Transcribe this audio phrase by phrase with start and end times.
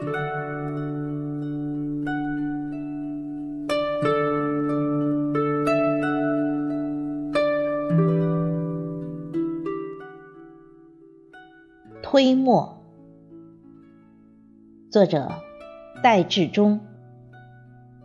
[0.00, 0.06] 推
[12.36, 12.78] 磨，
[14.88, 15.32] 作者
[16.00, 16.78] 戴志忠，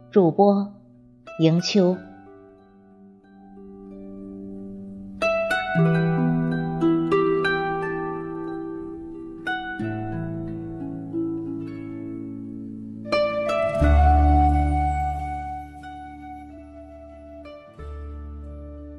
[0.10, 0.73] 主播
[1.39, 1.96] 迎秋。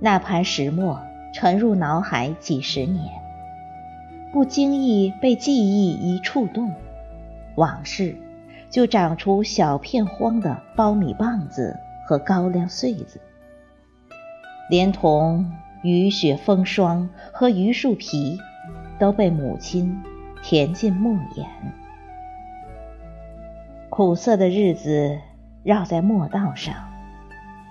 [0.05, 1.01] 那盘石磨
[1.33, 3.11] 沉入脑海几十年。
[4.31, 6.75] 不经意被记忆一触动，
[7.55, 8.15] 往事
[8.69, 13.19] 就长出小片荒的苞米棒子和高粱穗子，
[14.69, 15.51] 连同
[15.83, 18.39] 雨雪风霜和榆树皮，
[18.99, 20.03] 都被母亲
[20.43, 21.49] 填进墨眼。
[23.89, 25.19] 苦涩的日子
[25.63, 26.75] 绕在墨道上，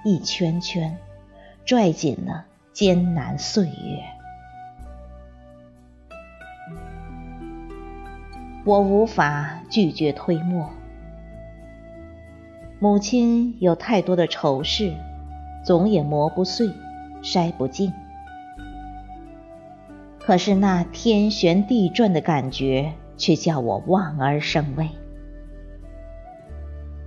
[0.03, 0.97] 一圈圈，
[1.65, 4.03] 拽紧了艰难岁月。
[8.65, 10.69] 我无法拒绝推磨。
[12.79, 14.93] 母亲有太多的愁事，
[15.63, 16.69] 总也磨不碎，
[17.21, 17.93] 筛不净。
[20.19, 24.89] 可是那天旋地转的感觉，却叫我望而生畏。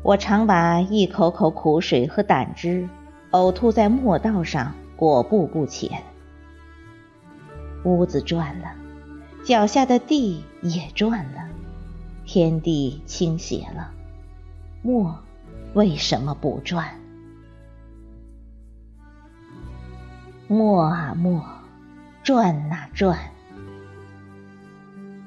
[0.02, 2.88] 我常把一口口苦水和胆汁
[3.36, 6.02] 呕吐在墨道上，裹步不前。
[7.84, 8.74] 屋子转了。
[9.44, 11.46] 脚下的地也转了，
[12.24, 13.92] 天地倾斜了，
[14.82, 15.22] 墨
[15.74, 16.98] 为什么不转？
[20.48, 21.44] 墨啊墨，
[22.24, 23.18] 转啊转，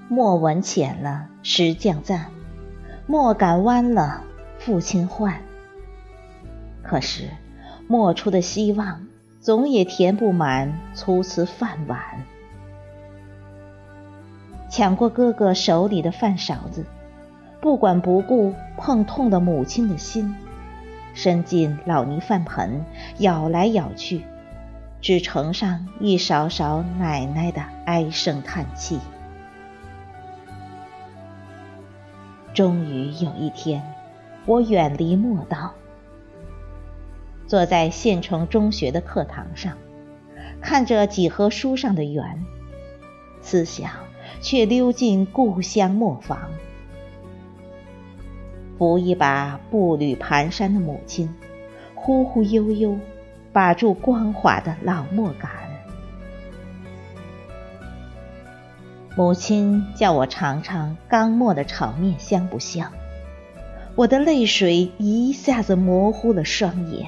[0.09, 2.25] 墨纹浅了，石匠赞；
[3.07, 4.23] 墨杆弯了，
[4.57, 5.41] 父亲唤。
[6.83, 7.29] 可是
[7.91, 9.07] 墨出的希望，
[9.41, 11.99] 总也填不满粗瓷饭碗。
[14.69, 16.85] 抢过哥哥手里的饭勺子，
[17.59, 20.35] 不管不顾碰痛的母亲的心，
[21.15, 22.85] 伸进老泥饭盆，
[23.17, 24.21] 舀来舀去，
[25.01, 28.99] 只盛上一勺勺奶奶的唉声叹气。
[32.53, 33.81] 终于有一天，
[34.45, 35.73] 我远离莫道，
[37.49, 39.77] 坐在县城中学的课堂上，
[40.61, 42.45] 看着几何书上的圆，
[43.41, 43.91] 思想。
[44.41, 46.37] 却溜进故乡磨坊，
[48.77, 51.33] 扶一把步履蹒跚的母亲，
[51.93, 52.97] 忽忽悠悠
[53.51, 55.51] 把住光滑的老磨杆。
[59.17, 62.93] 母亲叫我尝尝刚磨的炒面香不香，
[63.95, 67.07] 我的泪水一下子模糊了双眼。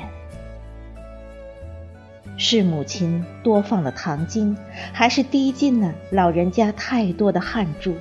[2.44, 4.58] 是母亲多放了糖精，
[4.92, 7.96] 还是滴进了老人家太多的汗珠？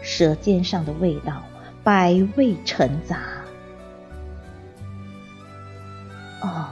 [0.00, 1.42] 舌尖上的味道
[1.84, 3.18] 百味陈杂。
[6.40, 6.70] 哦，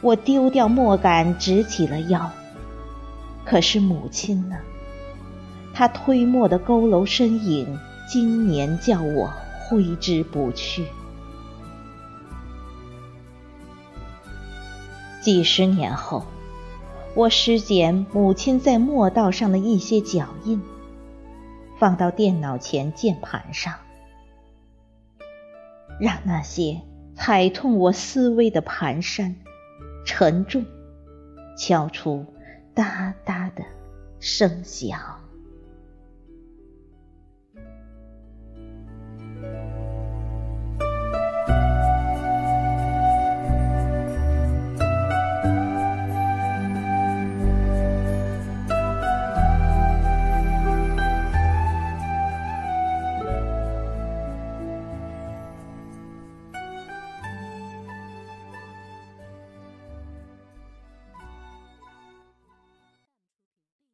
[0.00, 2.28] 我丢掉墨杆，直起了腰。
[3.44, 4.56] 可是母亲呢？
[5.72, 10.84] 她推磨的佝偻身影，今年叫我挥之不去。
[15.24, 16.26] 几十年后，
[17.14, 20.60] 我拾捡母亲在墨道上的一些脚印，
[21.78, 23.72] 放到电脑前键盘上，
[25.98, 26.82] 让那些
[27.16, 29.34] 踩痛我思维的蹒跚、
[30.04, 30.66] 沉重，
[31.56, 32.26] 敲出
[32.74, 33.64] 哒哒的
[34.20, 35.23] 声响。